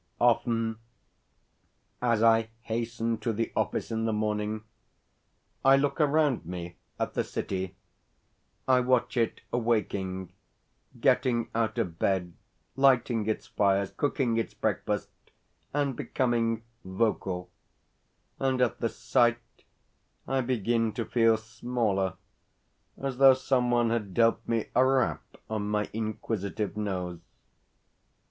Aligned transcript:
Often, 0.19 0.79
as 2.01 2.23
I 2.23 2.49
hasten 2.61 3.19
to 3.19 3.31
the 3.31 3.51
office 3.55 3.91
in 3.91 4.05
the 4.05 4.11
morning, 4.11 4.63
I 5.63 5.77
look 5.77 6.01
around 6.01 6.43
me 6.43 6.77
at 6.99 7.13
the 7.13 7.23
city 7.23 7.75
I 8.67 8.79
watch 8.79 9.15
it 9.15 9.41
awaking, 9.53 10.33
getting 10.99 11.51
out 11.53 11.77
of 11.77 11.99
bed, 11.99 12.33
lighting 12.75 13.27
its 13.27 13.45
fires, 13.45 13.91
cooking 13.91 14.37
its 14.37 14.55
breakfast, 14.55 15.09
and 15.71 15.95
becoming 15.95 16.63
vocal; 16.83 17.51
and 18.39 18.59
at 18.59 18.79
the 18.79 18.89
sight, 18.89 19.37
I 20.27 20.41
begin 20.41 20.93
to 20.93 21.05
feel 21.05 21.37
smaller, 21.37 22.15
as 22.97 23.19
though 23.19 23.35
some 23.35 23.69
one 23.69 23.91
had 23.91 24.15
dealt 24.15 24.39
me 24.47 24.65
a 24.73 24.83
rap 24.83 25.21
on 25.47 25.69
my 25.69 25.91
inquisitive 25.93 26.75
nose. 26.75 27.19